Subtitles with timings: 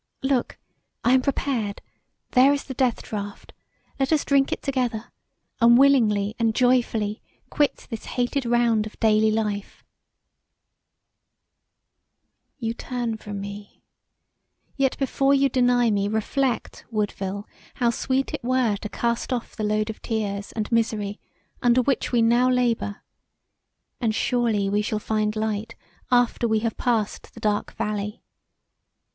[0.23, 0.57] Look,
[1.03, 1.79] I am prepared;
[2.31, 3.53] there is the death draught,
[3.99, 5.11] let us drink it together
[5.59, 9.83] and willingly & joyfully quit this hated round of daily life[.]
[12.57, 13.83] "You turn from me;
[14.75, 19.63] yet before you deny me reflect, Woodville, how sweet it were to cast off the
[19.63, 21.19] load of tears and misery
[21.61, 23.03] under which we now labour:
[23.99, 25.75] and surely we shall find light
[26.09, 28.23] after we have passed the dark valley.